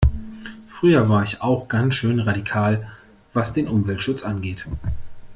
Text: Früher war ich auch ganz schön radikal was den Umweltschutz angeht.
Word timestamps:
Früher 0.67 1.09
war 1.09 1.21
ich 1.21 1.43
auch 1.43 1.67
ganz 1.67 1.93
schön 1.93 2.19
radikal 2.19 2.87
was 3.33 3.53
den 3.53 3.67
Umweltschutz 3.67 4.23
angeht. 4.23 4.65